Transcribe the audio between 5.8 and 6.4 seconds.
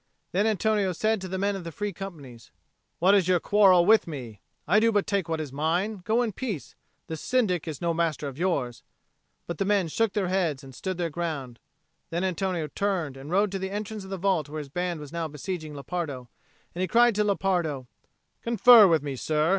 Go in